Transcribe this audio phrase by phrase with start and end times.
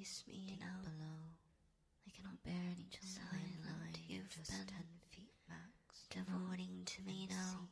[0.00, 1.20] Face me now below.
[2.08, 7.68] I cannot bear any silent you've been ten feet max, devoting to me now.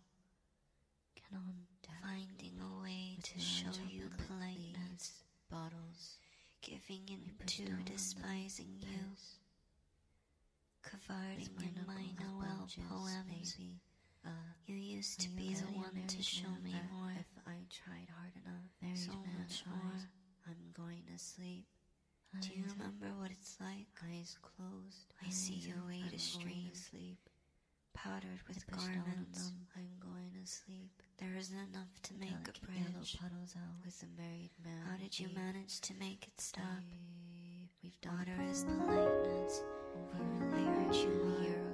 [1.17, 1.57] Can on
[2.05, 6.21] finding a way to show you politeness, bottles,
[6.61, 9.09] giving into to despising you.
[10.85, 13.57] Cavarding in my Noel poems.
[14.27, 14.29] Uh,
[14.67, 17.13] you used to be the one to show me more.
[17.19, 19.97] If I tried hard enough, so much more.
[20.47, 21.65] I'm going to sleep.
[22.41, 23.89] Do you remember what it's like?
[24.05, 25.15] Eyes closed.
[25.27, 26.71] I see your way to stream.
[26.73, 27.19] Sleep.
[27.95, 29.53] Powdered with garments.
[29.75, 30.93] I'm going to sleep.
[31.19, 33.19] There isn't enough to make a bridge.
[33.19, 34.87] Puddles out with a married man.
[34.89, 36.63] How did you manage to make it stop?
[37.83, 39.63] We've daughter is politeness.
[40.15, 41.68] You a ago.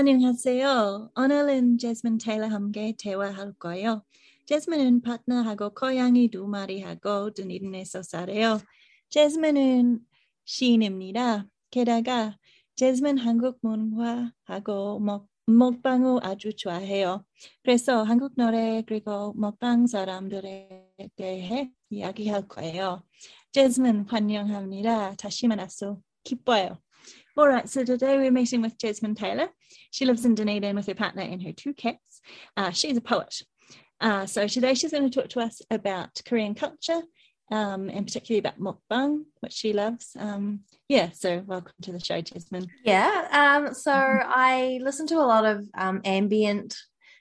[0.00, 1.10] 안녕하세요.
[1.16, 4.04] 오늘은 제스민 테일러 함께 대화할 거예요.
[4.46, 8.60] 제스민은 파트너하고 고양이 두 마리하고 드니든에서 살아요.
[9.08, 9.98] 제스민은
[10.44, 11.48] 시인입니다.
[11.72, 12.38] 게다가
[12.76, 17.24] 제스민 한국 문화하고 먹, 먹방을 아주 좋아해요.
[17.64, 23.02] 그래서 한국 노래 그리고 먹방 사람들에 대해 이야기할 거예요.
[23.50, 25.16] 제스민 환영합니다.
[25.16, 26.78] 다시 만나서 기뻐요.
[27.38, 29.46] All right, so today we're meeting with Jasmine Taylor.
[29.92, 32.20] She lives in Dunedin with her partner and her two cats.
[32.56, 33.42] Uh, she's a poet.
[34.00, 37.00] Uh, so today she's going to talk to us about Korean culture
[37.52, 40.16] um, and particularly about mukbang, which she loves.
[40.18, 42.66] Um, yeah, so welcome to the show, Jasmine.
[42.82, 43.28] Yeah.
[43.30, 46.76] Um, so I listen to a lot of um, ambient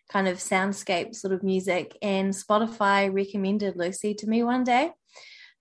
[0.09, 4.89] kind of soundscape sort of music, and Spotify recommended Lucy to me one day.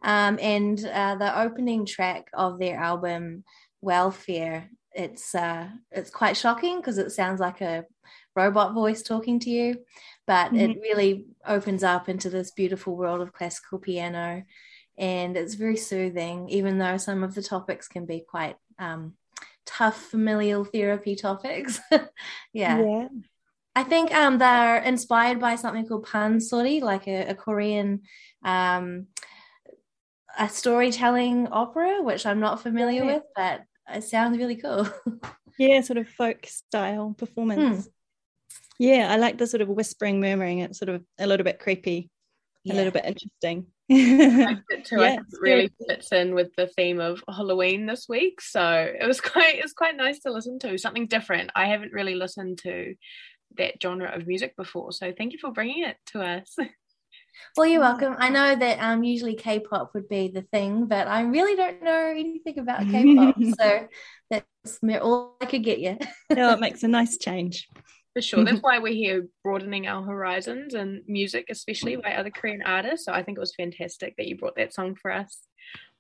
[0.03, 3.45] Um, and uh, the opening track of their album,
[3.81, 7.85] Welfare, it's uh, it's quite shocking because it sounds like a
[8.35, 9.79] robot voice talking to you,
[10.27, 14.43] but it really opens up into this beautiful world of classical piano,
[14.99, 19.15] and it's very soothing, even though some of the topics can be quite um,
[19.67, 21.81] tough familial therapy topics.
[22.53, 22.83] yeah.
[22.83, 23.09] Yeah.
[23.75, 28.03] I think um, they're inspired by something called pansori, like a, a Korean
[28.43, 29.09] um,
[30.39, 33.15] a storytelling opera, which I'm not familiar Yeah.
[33.15, 33.63] with, but
[33.93, 34.89] it sounds really cool.
[35.59, 37.87] Yeah, sort of folk style performance.
[37.87, 37.91] Hmm.
[38.79, 40.59] Yeah, I like the sort of whispering, murmuring.
[40.59, 42.11] It's sort of a little bit creepy,
[42.69, 43.69] a little bit interesting.
[43.89, 45.01] it too.
[45.01, 48.43] Yeah, I it really fits in with the theme of Halloween this week.
[48.43, 48.63] So
[49.01, 51.51] it was quite it was quite nice to listen to something different.
[51.57, 52.95] I haven't really listened to
[53.57, 54.93] that genre of music before.
[54.93, 56.55] So thank you for bringing it to us.
[57.57, 58.17] Well, you're welcome.
[58.19, 62.11] I know that um, usually K-pop would be the thing, but I really don't know
[62.11, 63.89] anything about K-pop, so
[64.31, 65.99] that's all I could get you.
[66.31, 67.69] no, it makes a nice change.
[68.15, 68.45] For sure.
[68.45, 73.05] That's why we're here broadening our horizons and music, especially by other Korean artists.
[73.05, 75.39] So I think it was fantastic that you brought that song for us.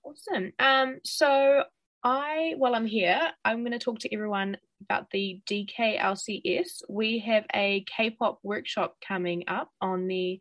[0.02, 0.52] Awesome.
[0.58, 1.64] Um, so
[2.02, 6.82] I, while I'm here, I'm going to talk to everyone about the DKLCS.
[6.88, 10.40] We have a K-pop workshop coming up on the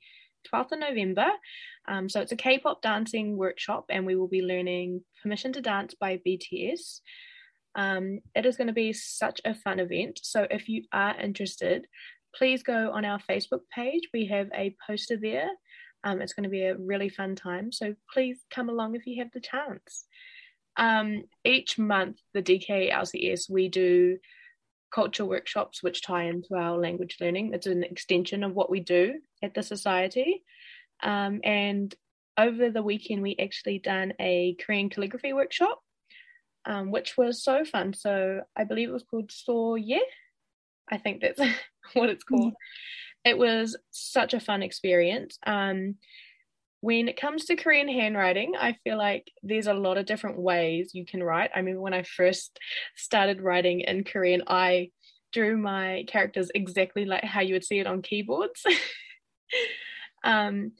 [0.53, 1.27] 12th of November.
[1.87, 5.93] Um, so it's a K-pop dancing workshop, and we will be learning "Permission to Dance"
[5.93, 7.01] by BTS.
[7.75, 10.19] Um, it is going to be such a fun event.
[10.23, 11.87] So if you are interested,
[12.33, 14.09] please go on our Facebook page.
[14.13, 15.49] We have a poster there.
[16.03, 17.71] Um, it's going to be a really fun time.
[17.71, 20.05] So please come along if you have the chance.
[20.77, 24.17] Um, each month, the DK LCS, we do
[24.95, 27.53] culture workshops which tie into our language learning.
[27.53, 30.43] It's an extension of what we do at the society.
[31.03, 31.93] Um, and
[32.37, 35.81] over the weekend, we actually done a Korean calligraphy workshop,
[36.63, 37.93] um, which was so fun.
[37.93, 39.99] So I believe it was called So Yeah.
[40.89, 41.39] I think that's
[41.93, 42.53] what it's called.
[42.53, 43.29] Mm-hmm.
[43.31, 45.37] It was such a fun experience.
[45.45, 45.95] Um,
[46.85, 50.91] when it comes to Korean handwriting, I feel like there's a lot of different ways
[50.93, 51.49] you can write.
[51.55, 52.59] I remember when I first
[52.95, 54.91] started writing in Korean, I
[55.33, 58.63] drew my characters exactly like how you would see it on keyboards.
[60.23, 60.73] um,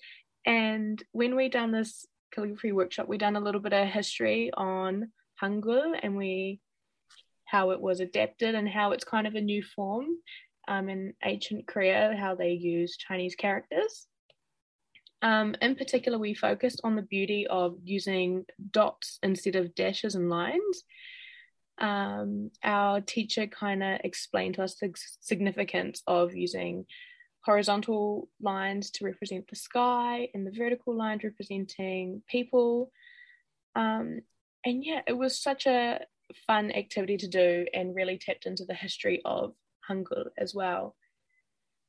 [0.46, 5.12] and when we done this calligraphy workshop, we done a little bit of history on
[5.42, 6.60] Hangul and we
[7.46, 10.06] how it was adapted and how it's kind of a new form
[10.68, 14.06] um, in ancient Korea, how they use Chinese characters.
[15.22, 20.30] Um, in particular, we focused on the beauty of using dots instead of dashes and
[20.30, 20.84] lines.
[21.78, 26.86] Um, our teacher kind of explained to us the significance of using
[27.42, 32.92] horizontal lines to represent the sky and the vertical lines representing people.
[33.76, 34.22] Um,
[34.66, 36.00] and yeah, it was such a
[36.48, 39.54] fun activity to do and really tapped into the history of
[39.90, 40.96] Hangul as well.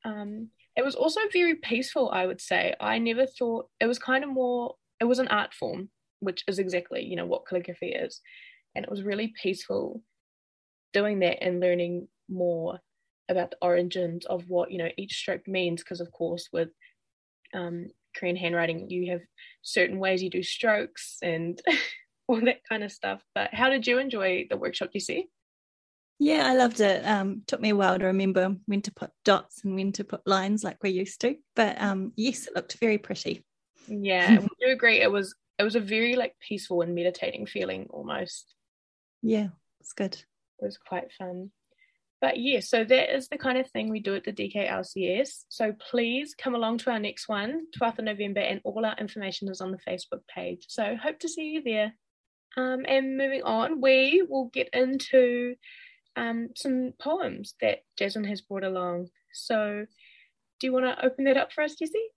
[0.05, 2.75] Um, it was also very peaceful, I would say.
[2.81, 5.89] I never thought it was kind of more, it was an art form,
[6.21, 8.21] which is exactly, you know, what calligraphy is.
[8.75, 10.03] And it was really peaceful
[10.93, 12.79] doing that and learning more
[13.29, 15.83] about the origins of what, you know, each stroke means.
[15.83, 16.69] Because, of course, with
[17.55, 19.23] um, Korean handwriting, you have
[19.63, 21.61] certain ways you do strokes and
[22.29, 23.23] all that kind of stuff.
[23.35, 25.27] But how did you enjoy the workshop, you see?
[26.19, 27.05] Yeah, I loved it.
[27.05, 30.27] Um, took me a while to remember when to put dots and when to put
[30.27, 31.37] lines like we used to.
[31.55, 33.45] But um, yes, it looked very pretty.
[33.87, 35.01] Yeah, we do agree.
[35.01, 38.55] It was it was a very like peaceful and meditating feeling almost.
[39.23, 39.49] Yeah,
[39.81, 40.15] it's good.
[40.15, 41.51] It was quite fun.
[42.21, 45.45] But yeah, so that is the kind of thing we do at the DKLCS.
[45.51, 49.51] So please come along to our next one, 12th of November, and all our information
[49.51, 50.65] is on the Facebook page.
[50.69, 51.93] So hope to see you there.
[52.57, 55.57] Um, and moving on, we will get into
[56.17, 59.09] um, some poems that Jasmine has brought along.
[59.33, 59.87] So,
[60.61, 62.09] do you want to open that up for us, Jesse?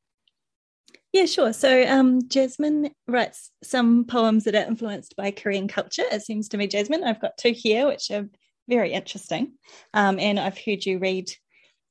[1.12, 1.54] Yeah, sure.
[1.54, 6.06] So, um, Jasmine writes some poems that are influenced by Korean culture.
[6.12, 7.04] It seems to me, Jasmine.
[7.04, 8.30] I've got two here, which are
[8.68, 9.54] very interesting.
[9.94, 11.31] Um, and I've heard you read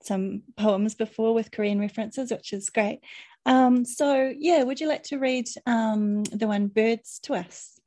[0.03, 3.01] some poems before with Korean references, which is great.
[3.45, 7.78] Um, so, yeah, would you like to read um, the one Birds to us?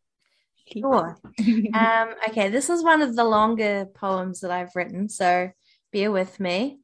[0.79, 1.17] Sure.
[1.73, 5.51] um, okay, this is one of the longer poems that I've written, so
[5.91, 6.79] bear with me.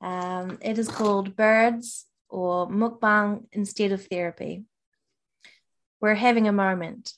[0.00, 4.64] Um, it is called Birds or Mukbang instead of therapy.
[6.00, 7.14] We're having a moment,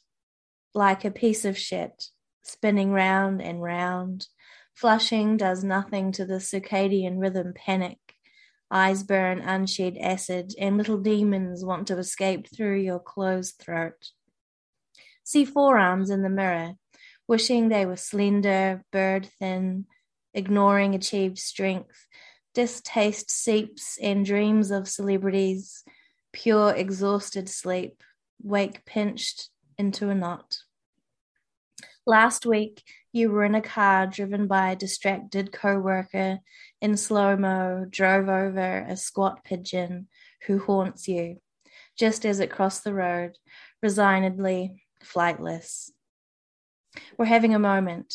[0.74, 2.06] like a piece of shit,
[2.42, 4.26] spinning round and round.
[4.74, 7.98] Flushing does nothing to the circadian rhythm panic.
[8.70, 14.12] Eyes burn unshed acid, and little demons want to escape through your closed throat
[15.30, 16.72] see forearms in the mirror,
[17.28, 19.86] wishing they were slender, bird thin,
[20.34, 22.08] ignoring achieved strength,
[22.52, 25.84] distaste seeps and dreams of celebrities,
[26.32, 28.02] pure exhausted sleep,
[28.42, 30.58] wake pinched into a knot.
[32.04, 32.82] Last week,
[33.12, 36.40] you were in a car driven by a distracted co-worker
[36.80, 40.08] in slow-mo, drove over a squat pigeon
[40.48, 41.40] who haunts you,
[41.96, 43.38] just as it crossed the road,
[43.80, 45.90] resignedly, flightless.
[47.16, 48.14] We're having a moment.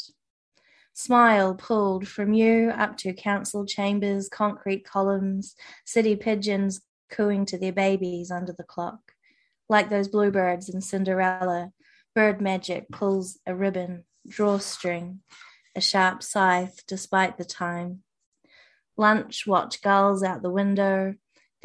[0.93, 7.73] Smile pulled from you up to council chambers, concrete columns, city pigeons cooing to their
[7.73, 9.11] babies under the clock.
[9.67, 11.71] Like those bluebirds in Cinderella,
[12.13, 15.19] bird magic pulls a ribbon, drawstring,
[15.75, 18.03] a sharp scythe despite the time.
[18.97, 21.15] Lunch, watch gulls out the window,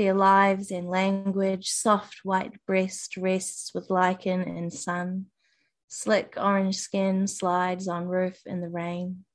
[0.00, 5.26] their lives and language, soft white breast rests with lichen and sun.
[5.88, 9.26] Slick orange skin slides on roof in the rain.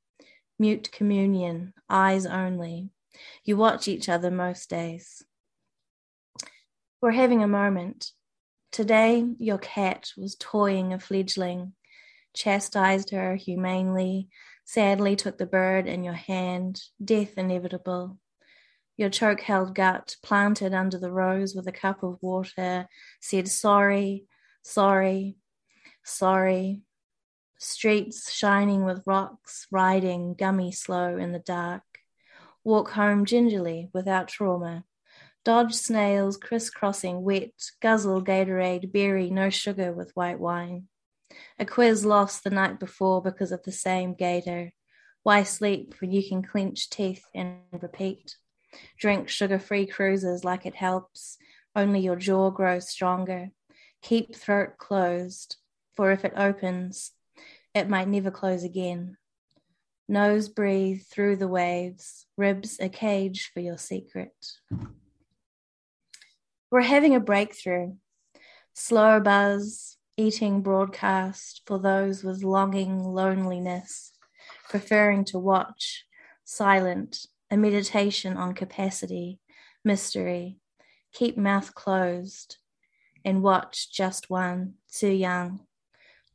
[0.57, 2.89] Mute communion, eyes only.
[3.43, 5.23] You watch each other most days.
[6.99, 8.09] We're having a moment.
[8.71, 11.73] Today, your cat was toying a fledgling,
[12.33, 14.29] chastised her humanely,
[14.65, 18.17] sadly took the bird in your hand, death inevitable.
[18.97, 22.87] Your choke held gut, planted under the rose with a cup of water,
[23.19, 24.25] said, Sorry,
[24.61, 25.35] sorry,
[26.03, 26.81] sorry.
[27.59, 31.83] Streets shining with rocks, riding gummy slow in the dark.
[32.63, 34.85] Walk home gingerly without trauma.
[35.43, 40.87] Dodge snails crisscrossing wet, guzzle Gatorade, berry, no sugar with white wine.
[41.59, 44.71] A quiz lost the night before because of the same gator.
[45.23, 48.37] Why sleep when you can clench teeth and repeat?
[48.97, 51.37] Drink sugar free cruises like it helps.
[51.75, 53.51] Only your jaw grows stronger.
[54.01, 55.57] Keep throat closed,
[55.95, 57.11] for if it opens,
[57.73, 59.17] it might never close again.
[60.07, 64.35] Nose breathe through the waves, ribs a cage for your secret.
[66.69, 67.93] We're having a breakthrough.
[68.73, 74.13] Slow buzz, eating broadcast for those with longing loneliness,
[74.69, 76.05] preferring to watch,
[76.43, 79.39] silent, a meditation on capacity,
[79.83, 80.59] mystery.
[81.13, 82.57] Keep mouth closed
[83.23, 85.61] and watch just one, too young.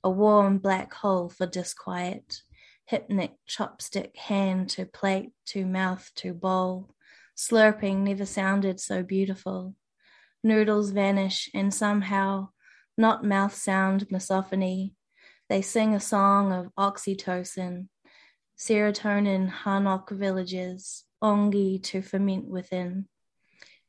[0.02, 2.42] A warm black hole for disquiet.
[2.90, 6.94] Hypnic chopstick hand to plate to mouth to bowl.
[7.36, 9.74] Slurping never sounded so beautiful.
[10.42, 12.48] Noodles vanish and somehow,
[12.96, 14.92] not mouth sound misophony,
[15.50, 17.88] they sing a song of oxytocin,
[18.60, 23.06] serotonin Hanok villages, ongi to ferment within,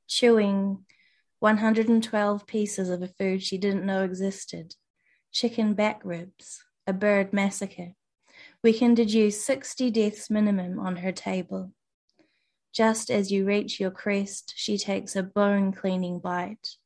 [0.07, 0.85] chewing
[1.39, 4.75] 112 pieces of a food she didn't know existed,
[5.33, 7.95] chicken back ribs, a bird massacre.
[8.63, 11.73] We can deduce 60 deaths minimum on her table.
[12.73, 16.77] Just as you reach your crest, she takes a bone cleaning bite,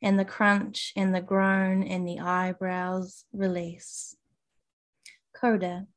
[0.00, 4.14] and the crunch and the groan and the eyebrows release.
[5.34, 5.88] Coda.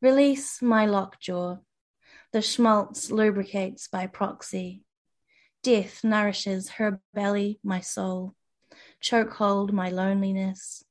[0.00, 1.58] Release my lockjaw,
[2.32, 4.84] the schmaltz lubricates by proxy.
[5.64, 8.36] Death nourishes her belly, my soul.
[9.02, 10.84] Chokehold my loneliness.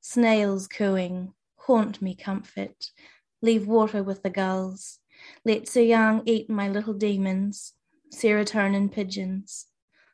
[0.00, 2.92] Snails cooing, haunt me comfort.
[3.40, 5.00] Leave water with the gulls.
[5.44, 7.72] Let Tzuyang eat my little demons,
[8.14, 9.66] serotonin pigeons.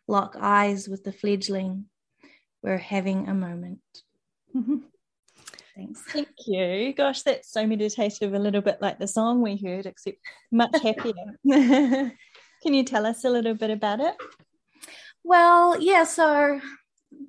[0.06, 1.86] Lock eyes with the fledgling.
[2.62, 3.80] We're having a moment.
[5.78, 6.02] Thanks.
[6.08, 6.92] Thank you.
[6.92, 10.18] Gosh, that's so meditative, a little bit like the song we heard, except
[10.50, 11.14] much happier.
[12.62, 14.16] Can you tell us a little bit about it?
[15.22, 16.60] Well, yeah, so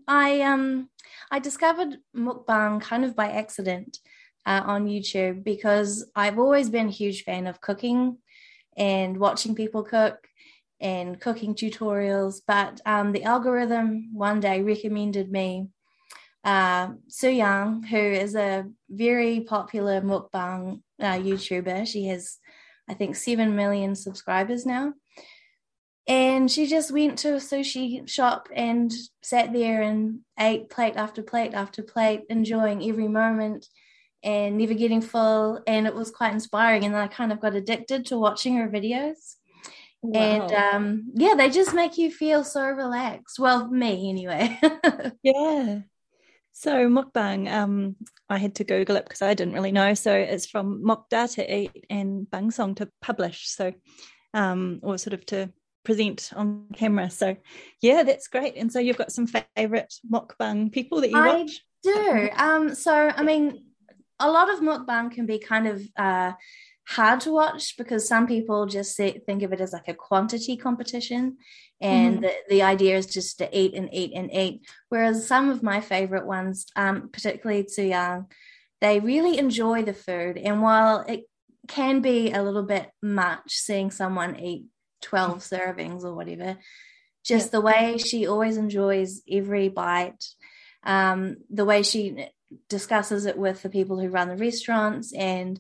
[0.08, 0.90] I um
[1.30, 4.00] I discovered mukbang kind of by accident
[4.48, 8.18] uh, on YouTube because I've always been a huge fan of cooking
[8.76, 10.28] and watching people cook
[10.82, 12.42] and cooking tutorials.
[12.48, 15.68] But um, the algorithm one day recommended me
[16.44, 21.88] uh, Tzuyang, who is a very popular mukbang uh, YouTuber.
[21.88, 22.38] She has,
[22.88, 24.94] I think, 7 million subscribers now.
[26.08, 28.92] And she just went to a sushi shop and
[29.22, 33.68] sat there and ate plate after plate after plate, enjoying every moment
[34.24, 35.62] and never getting full.
[35.68, 36.84] And it was quite inspiring.
[36.84, 39.36] And I kind of got addicted to watching her videos.
[40.02, 40.20] Wow.
[40.20, 43.38] And um, yeah, they just make you feel so relaxed.
[43.38, 44.58] Well, me anyway.
[45.22, 45.82] yeah.
[46.60, 47.96] So mukbang, um,
[48.28, 49.94] I had to Google it because I didn't really know.
[49.94, 53.48] So it's from mokda to eat and bangsong to publish.
[53.48, 53.72] So,
[54.34, 55.54] um, or sort of to
[55.86, 57.12] present on camera.
[57.12, 57.38] So,
[57.82, 58.58] yeah, that's great.
[58.58, 59.26] And so you've got some
[59.56, 61.28] favorite mukbang people that you watch?
[61.28, 61.60] I watch.
[61.82, 62.30] do.
[62.36, 63.64] Um, so I mean,
[64.20, 66.34] a lot of mukbang can be kind of uh,
[66.90, 70.58] hard to watch because some people just say, think of it as like a quantity
[70.58, 71.38] competition
[71.82, 72.24] and mm-hmm.
[72.24, 75.82] the, the idea is just to eat and eat and eat whereas some of my
[75.82, 78.26] favorite ones um, particularly Tzuyang
[78.82, 81.24] they really enjoy the food and while it
[81.68, 84.66] can be a little bit much seeing someone eat
[85.02, 86.58] 12 servings or whatever
[87.24, 87.52] just yeah.
[87.52, 90.26] the way she always enjoys every bite
[90.84, 92.28] um, the way she
[92.68, 95.60] discusses it with the people who run the restaurants and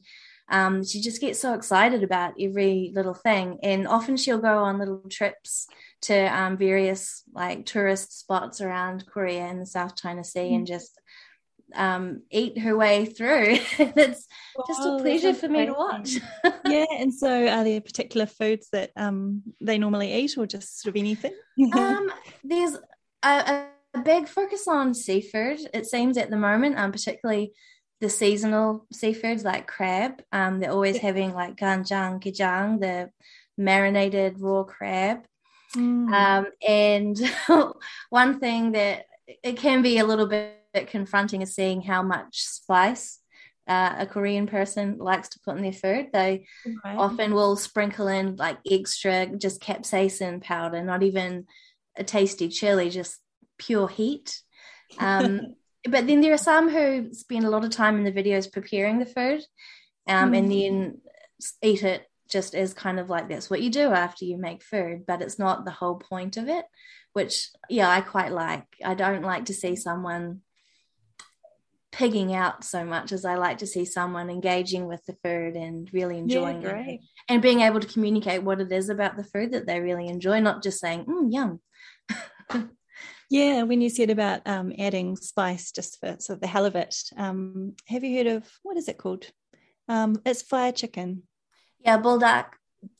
[0.52, 4.80] um, she just gets so excited about every little thing and often she'll go on
[4.80, 5.68] little trips
[6.02, 11.00] to um, various like tourist spots around Korea and the South China Sea and just
[11.76, 13.58] um, eat her way through.
[13.80, 14.28] it's
[14.68, 16.18] just a pleasure for me to watch.
[16.66, 20.96] yeah, and so are there particular foods that um they normally eat, or just sort
[20.96, 21.34] of anything?
[21.74, 22.12] um,
[22.44, 22.78] there's
[23.24, 25.60] a, a big focus on seafood.
[25.74, 27.54] It seems at the moment, um, particularly
[28.02, 30.22] the seasonal seafoods like crab.
[30.32, 33.10] Um, they're always having like ganjang, gejang, the
[33.58, 35.26] marinated raw crab.
[35.76, 36.14] Mm.
[36.14, 37.20] Um, and
[38.10, 39.06] one thing that
[39.44, 40.58] it can be a little bit
[40.88, 43.20] confronting is seeing how much spice
[43.68, 46.08] uh, a Korean person likes to put in their food.
[46.12, 46.46] They
[46.84, 46.98] Right.
[46.98, 51.46] often will sprinkle in like extra just capsaicin powder, not even
[51.96, 53.20] a tasty chili, just
[53.60, 54.42] pure heat.
[54.98, 55.56] Um,
[55.90, 58.98] but then there are some who spend a lot of time in the videos preparing
[58.98, 59.46] the food
[60.08, 60.98] um, and then
[61.62, 65.06] eat it just is kind of like that's what you do after you make food,
[65.08, 66.66] but it's not the whole point of it,
[67.14, 68.66] which, yeah, I quite like.
[68.84, 70.42] I don't like to see someone
[71.92, 75.90] pigging out so much as I like to see someone engaging with the food and
[75.92, 79.54] really enjoying yeah, it and being able to communicate what it is about the food
[79.54, 81.60] that they really enjoy, not just saying, mm, yum.
[83.30, 86.76] Yeah, when you said about um, adding spice just for sort of the hell of
[86.76, 89.26] it, um, have you heard of what is it called?
[89.88, 91.24] Um, it's fire chicken.
[91.86, 92.46] Yeah, buldak.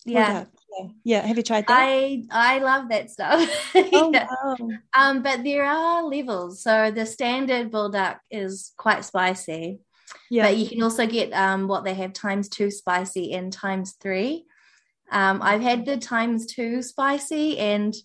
[0.06, 0.46] Yeah.
[0.72, 1.22] Yeah, yeah.
[1.26, 1.78] Have you tried that?
[1.78, 3.50] I I love that stuff.
[3.76, 4.28] oh Yeah.
[4.30, 4.56] wow!
[4.94, 6.62] Um, but there are levels.
[6.62, 9.80] So the standard buldak is quite spicy,
[10.30, 13.96] Yeah, but you can also get um what they have times two spicy and times
[14.00, 14.46] three.
[15.12, 17.96] Um, I've had the times two spicy and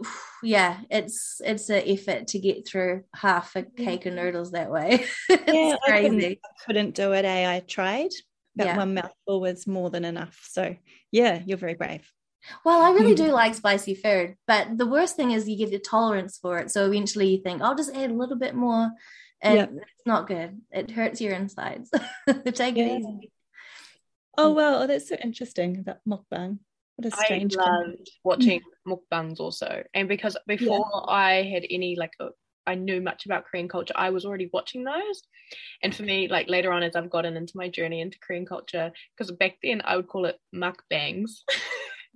[0.42, 5.06] yeah, it's it's an effort to get through half a cake of noodles that way.
[5.30, 5.36] yeah.
[5.38, 6.22] it's I couldn't.
[6.24, 7.24] I couldn't do it.
[7.24, 7.50] Eh?
[7.50, 8.10] I tried,
[8.56, 8.76] but Yeah.
[8.76, 10.46] one mouthful was more than enough.
[10.50, 10.76] So
[11.12, 12.10] yeah, you're very brave.
[12.64, 13.26] Well, I really Mm.
[13.26, 16.70] do like spicy food, but the worst thing is you get a tolerance for it.
[16.70, 18.90] So eventually you think, I'll just add a little bit more.
[19.42, 19.66] And Yeah.
[19.82, 20.60] it's not good.
[20.70, 21.90] It hurts your insides.
[22.54, 22.84] Take Yeah.
[22.84, 23.32] it easy.
[24.38, 26.58] Oh well, oh, that's so interesting about mukbang.
[26.96, 27.54] What a strange.
[27.56, 28.10] loved concept.
[28.24, 32.28] watching mukbangs also, and because before I had any like uh,
[32.66, 35.22] I knew much about Korean culture, I was already watching those.
[35.82, 38.92] And for me, like later on, as I've gotten into my journey into Korean culture,
[39.16, 41.30] because back then I would call it mukbangs.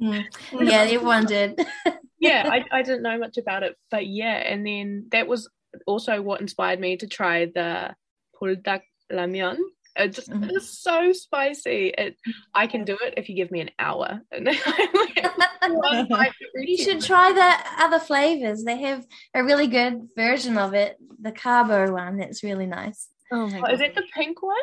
[0.02, 0.24] Mm.
[0.52, 1.60] Yeah, everyone did.
[2.20, 5.48] yeah, I, I didn't know much about it, but yeah, and then that was
[5.86, 7.94] also what inspired me to try the
[8.34, 8.82] puldak
[9.12, 9.58] ramyeon.
[9.96, 10.50] It just Mhm.
[10.50, 11.92] it's so spicy.
[11.96, 12.16] It
[12.54, 14.20] I can do it if you give me an hour.
[14.32, 18.64] Like, one bite, it really you should try the other flavors.
[18.64, 22.16] They have a really good version of it, the carbo one.
[22.16, 23.08] That's really nice.
[23.32, 23.72] Oh my Oh, god!
[23.74, 24.56] is it the pink one?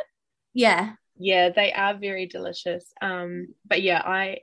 [0.54, 0.94] Yeah.
[1.20, 2.92] Yeah, they are very delicious.
[3.02, 4.40] Um, but yeah, I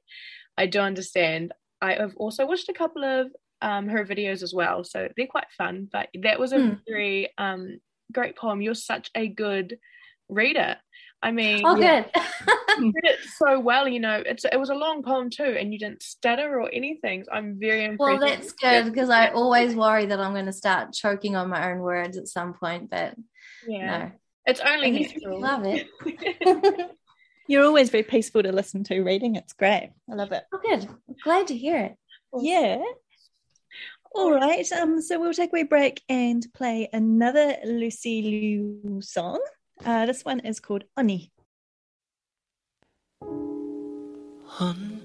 [0.56, 1.52] I do understand.
[1.80, 3.28] I have also watched a couple of
[3.62, 5.88] um her videos as well, so they're quite fun.
[5.90, 6.74] But that was a Hmm.
[6.88, 7.80] very um
[8.12, 8.62] great poem.
[8.62, 9.78] You're such a good
[10.28, 10.76] reader.
[11.22, 12.04] I mean, Oh, good.
[12.78, 13.88] you did it so well.
[13.88, 17.24] You know, it's it was a long poem too, and you didn't stutter or anything.
[17.24, 18.20] So I'm very impressed.
[18.20, 21.70] well, that's good because I always worry that I'm going to start choking on my
[21.70, 23.14] own words at some point, but
[23.66, 24.10] yeah, no.
[24.44, 25.40] it's only I natural.
[25.40, 26.90] love it.
[27.48, 29.36] You're always very peaceful to listen to reading.
[29.36, 29.92] It's great.
[30.10, 30.44] I love it.
[30.52, 30.88] Oh, good.
[31.22, 31.94] Glad to hear it.
[32.38, 32.82] Yeah.
[34.14, 34.70] All right.
[34.72, 35.00] Um.
[35.00, 39.40] So we'll take a wee break and play another Lucy Liyou song.
[39.82, 41.30] Uh, this one is called Oni.
[44.60, 45.04] 언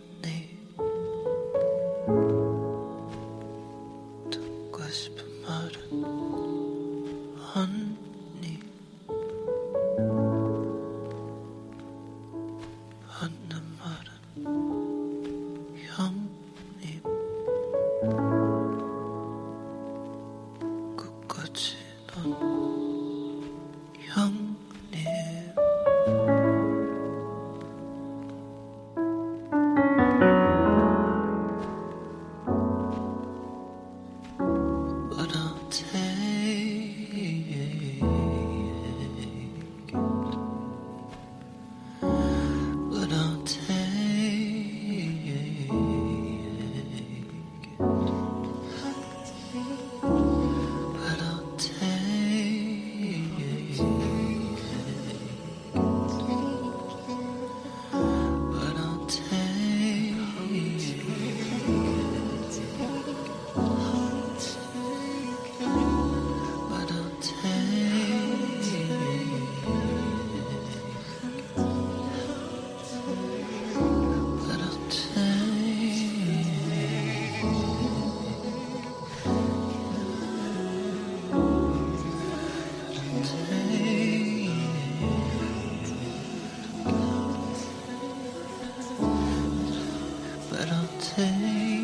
[90.59, 91.78] But I'll take.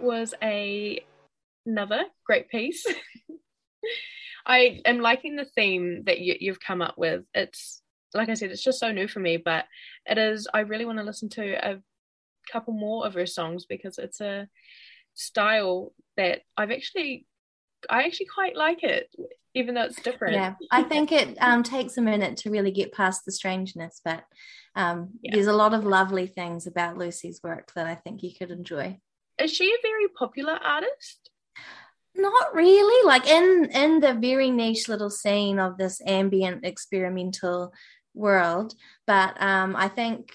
[0.00, 1.04] That was a
[1.66, 2.86] another great piece.
[4.46, 7.24] I am liking the theme that you, you've come up with.
[7.34, 7.82] It's
[8.14, 9.66] like I said, it's just so new for me, but
[10.06, 10.48] it is.
[10.52, 11.80] I really want to listen to a
[12.50, 14.48] couple more of her songs because it's a
[15.14, 17.26] style that I've actually,
[17.88, 19.14] I actually quite like it,
[19.54, 20.34] even though it's different.
[20.34, 24.24] Yeah, I think it um, takes a minute to really get past the strangeness, but
[24.74, 25.34] um, Yeah.
[25.34, 28.98] there's a lot of lovely things about Lucy's work that I think you could enjoy.
[29.40, 31.30] Is she a very popular artist?
[32.14, 33.06] Not really.
[33.06, 37.72] Like in in the very niche little scene of this ambient experimental
[38.14, 38.74] world,
[39.06, 40.32] but um, I think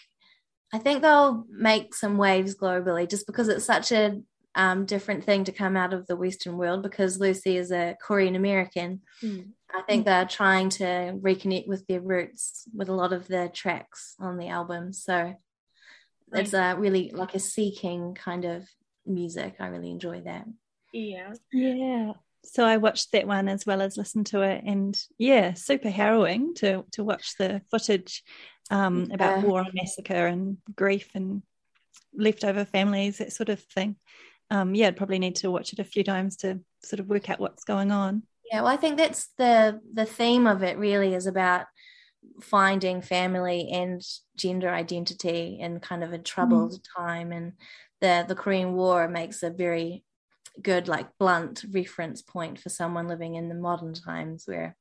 [0.74, 4.22] I think they'll make some waves globally just because it's such a
[4.56, 6.82] um, different thing to come out of the Western world.
[6.82, 9.02] Because Lucy is a Korean American,
[9.74, 10.86] I think they're trying to
[11.22, 14.94] reconnect with their roots with a lot of the tracks on the album.
[14.94, 15.36] So
[16.34, 18.68] it's a really like a seeking kind of
[19.06, 19.56] music.
[19.60, 20.46] I really enjoy that.
[20.94, 21.34] Yeah.
[21.52, 22.14] Yeah.
[22.44, 26.54] So I watched that one as well as listened to it, and yeah, super harrowing
[26.56, 28.24] to to watch the footage
[28.70, 29.42] um, about Yeah.
[29.42, 31.42] war and massacre and grief and
[32.14, 33.96] leftover families, that sort of thing.
[34.52, 37.30] Um, yeah, I'd probably need to watch it a few times to sort of work
[37.32, 38.24] out what's going on.
[38.52, 40.78] Yeah, well, I think that's the the theme of it.
[40.78, 41.66] Really, is about
[42.42, 44.02] finding family and
[44.36, 47.54] gender identity in kind of a troubled time, and
[48.02, 50.04] the the Korean War makes a very
[50.62, 54.76] good, like blunt reference point for someone living in the modern times where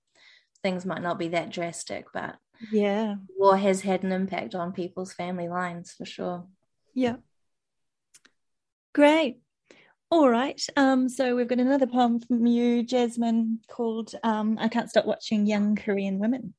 [0.63, 2.37] things might not be that drastic, but
[2.71, 6.47] Yeah, war has had an impact on people's family lines for sure.
[6.95, 7.17] yeah.
[8.95, 9.41] Great.
[10.11, 10.65] All right.
[10.77, 15.47] Um, so we've got another poem from you, Jasmine, called um, "I Can't Stop Watching
[15.47, 16.55] Young Korean Women."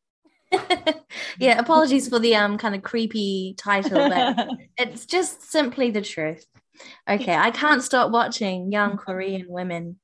[1.39, 6.45] yeah, apologies for the um kind of creepy title, but it's just simply the truth.
[7.09, 9.99] Okay, I can't stop watching young Korean women.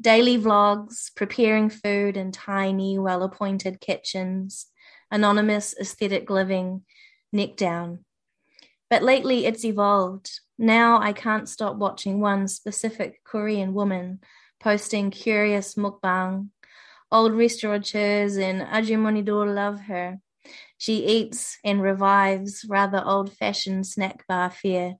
[0.00, 4.66] Daily vlogs, preparing food in tiny, well appointed kitchens,
[5.10, 6.82] anonymous aesthetic living,
[7.32, 8.04] neck down.
[8.90, 10.40] But lately it's evolved.
[10.58, 14.20] Now I can't stop watching one specific Korean woman
[14.60, 16.48] posting curious mukbang.
[17.12, 20.18] Old restaurateurs in Ajimonido love her.
[20.78, 24.96] She eats and revives rather old fashioned snack bar fare.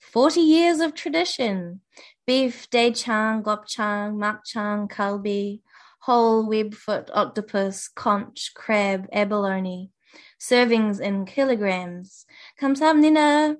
[0.00, 1.80] 40 years of tradition.
[2.26, 5.60] Beef, daechang, gopchang, makchang, kalbi,
[6.00, 9.90] whole webfoot octopus, conch, crab, abalone.
[10.38, 12.26] Servings in kilograms.
[12.60, 13.56] Kamsamnina,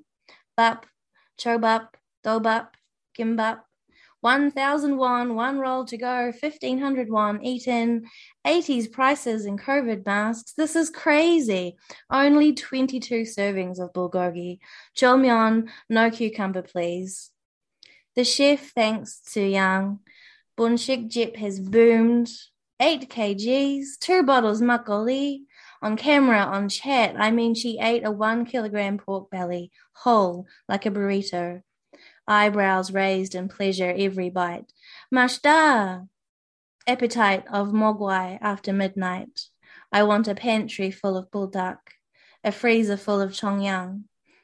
[0.55, 0.85] bap,
[1.39, 1.87] chobap,
[2.23, 2.67] dobap,
[3.17, 3.61] gimbap.
[4.25, 8.07] 1,000 won, one roll to go, 1,500 won, eaten,
[8.43, 10.53] 80s prices in COVID masks.
[10.53, 11.77] This is crazy.
[12.09, 14.57] Only 22 servings of bulgogi.
[14.97, 17.29] Jolmyeon, no cucumber, please.
[18.15, 19.99] The chef, thanks to Yang,
[20.57, 22.31] Bunshik Jip has boomed.
[22.79, 25.41] 8 kgs, two bottles makgeolli.
[25.83, 30.87] On camera, on chat, I mean she ate a one kilogram pork belly, whole, like
[30.87, 31.61] a burrito.
[32.27, 34.71] Eyebrows raised in pleasure every bite.
[35.13, 36.07] Mashda!
[36.87, 39.41] Appetite of mogwai after midnight.
[39.91, 41.77] I want a pantry full of buldak,
[42.43, 44.03] a freezer full of chongyang.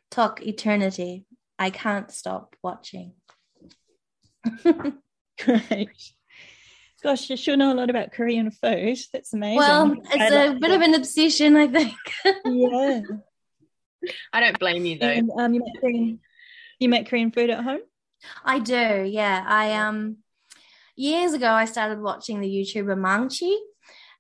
[0.10, 1.26] Talk eternity.
[1.60, 3.14] I can't stop watching.
[4.64, 5.90] Great.
[7.04, 8.98] Gosh, you sure know a lot about Korean food.
[9.12, 9.58] That's amazing.
[9.58, 11.96] Well, it's a bit to- of an obsession, I think.
[12.46, 13.02] yeah.
[14.34, 15.08] I don't blame you though.
[15.08, 16.20] And, um, you make Korean,
[16.82, 17.82] you make Korean food at home.
[18.44, 19.44] I do, yeah.
[19.48, 20.18] I um
[20.96, 23.56] years ago I started watching the YouTuber Maangchi.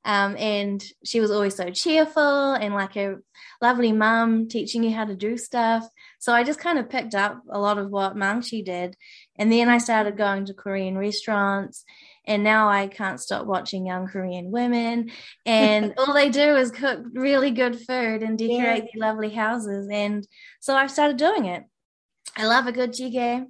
[0.04, 3.17] Um, and she was always so cheerful and like a
[3.62, 5.88] lovely mum teaching you how to do stuff.
[6.19, 8.95] So I just kind of picked up a lot of what Maangchi did.
[9.38, 11.86] And then I started going to Korean restaurants
[12.26, 15.12] And now I can't stop watching young Korean women.
[15.45, 19.88] And all they do is cook really good food and decorate these lovely houses.
[19.91, 20.28] And
[20.60, 21.63] so I've started doing it.
[22.38, 23.46] I love a good jjigae.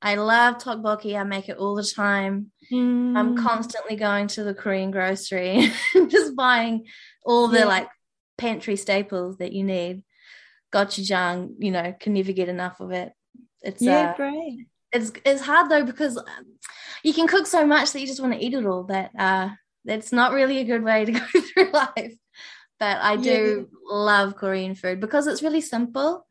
[0.00, 1.18] I love tteokbokki.
[1.18, 2.50] I make it all the time.
[2.72, 3.16] Mm.
[3.16, 5.70] I'm constantly going to the Korean grocery
[6.08, 6.86] just buying
[7.24, 7.64] all the Yeah.
[7.66, 7.88] like
[8.38, 10.02] pantry staples that you need.
[10.72, 13.12] Gochujang, you know, can never get enough of it.
[13.60, 14.66] It's yeah, uh, great.
[14.90, 16.18] it's it's hard though because
[17.04, 18.84] you can cook so much that you just want to eat it all.
[18.84, 19.50] That uh,
[19.84, 22.14] that's not really a good way to go through life.
[22.80, 26.26] But I do love Korean food because it's really simple,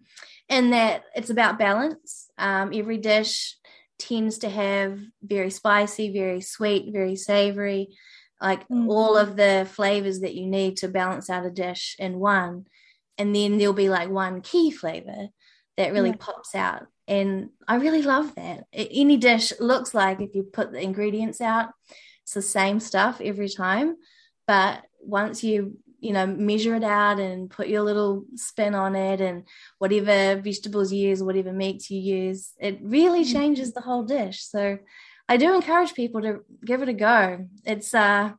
[0.52, 2.30] and that it's about balance.
[2.38, 3.56] Um, every dish
[3.98, 7.96] tends to have very spicy, very sweet, very savory,
[8.42, 8.90] like Mm.
[8.90, 12.66] all of the flavors that you need to balance out a dish in one.
[13.18, 15.30] And then there'll be like one key flavor
[15.78, 16.16] that really Yeah.
[16.20, 16.88] pops out.
[17.08, 18.66] And I really love that.
[18.74, 21.70] Any dish looks like if you put the ingredients out,
[22.24, 23.96] it's the same stuff every time.
[24.48, 29.22] But once you, you know, measure it out and put your little spin on it
[29.22, 33.32] and whatever vegetables you use, whatever meats you use, it really Mm.
[33.32, 34.44] changes the whole dish.
[34.44, 34.80] So
[35.30, 37.46] I do encourage people to give it a go.
[37.66, 38.32] It's uh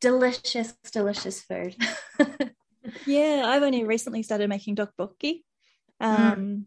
[0.00, 1.76] delicious, delicious food.
[3.06, 5.42] Yeah, I've only recently started making tteokbokki.
[6.00, 6.66] Um,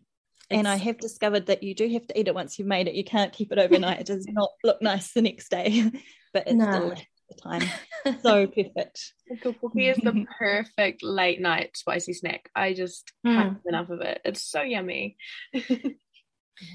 [0.50, 2.96] and I have discovered that you do have to eat it once you've made it.
[2.96, 4.02] You can't keep it overnight.
[4.02, 5.84] It does not look nice the next day,
[6.34, 6.80] but it's No.
[6.80, 7.64] delicious the time.
[8.22, 9.14] So perfect.
[9.30, 12.50] Tteokbokki is the perfect late night spicy snack.
[12.56, 13.54] I just can't Mm.
[13.56, 14.22] have enough of it.
[14.24, 15.18] It's so yummy.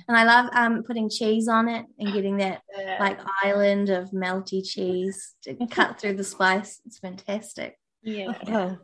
[0.06, 2.98] And I love um putting cheese on it and getting that Yeah.
[3.00, 6.80] like island of melty cheese to cut through the spice.
[6.86, 7.76] It's fantastic.
[8.02, 8.32] yeah.
[8.46, 8.78] Oh,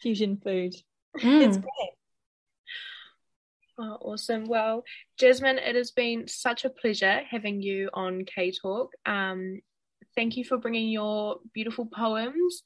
[0.00, 0.74] fusion food.
[1.16, 1.60] It's Mm.
[1.62, 1.92] great.
[3.78, 4.44] Oh, awesome.
[4.44, 4.84] Well,
[5.18, 8.92] Jasmine, it has been such a pleasure having you on K Talk.
[9.06, 9.60] Um,
[10.14, 12.62] thank you for bringing your beautiful poems.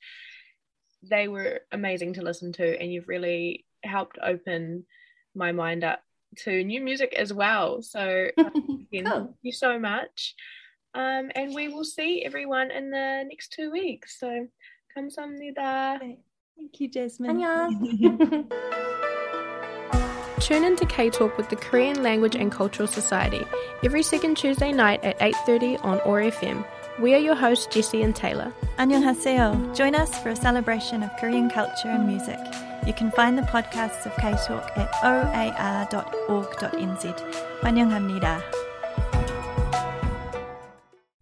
[1.02, 4.85] They were amazing to listen to, and you've really helped open
[5.35, 6.00] my mind up
[6.38, 7.82] to new music as well.
[7.82, 9.24] So, um, again, cool.
[9.24, 10.35] thank you so much.
[10.94, 14.18] Um, and we will see everyone in the next two weeks.
[14.18, 14.48] So,
[14.96, 15.98] 감사합니다.
[16.56, 17.38] Thank you, Jasmine.
[20.40, 23.44] Tune into K Talk with the Korean Language and Cultural Society
[23.85, 26.64] every second Tuesday night at 8:30 on OAR FM.
[26.98, 28.50] We are your hosts, Jesse and Taylor.
[28.78, 29.76] Annyeonghaseyo.
[29.76, 32.38] Join us for a celebration of Korean culture and music.
[32.87, 35.92] You can find the podcasts of K-Talk at oar.org.nz.
[37.61, 38.42] 환영합니다.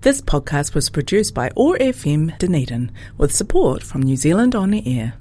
[0.01, 4.83] This podcast was produced by OAR FM Dunedin with support from New Zealand On the
[4.87, 5.15] Air.